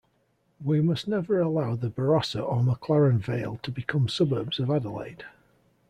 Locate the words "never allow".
1.07-1.75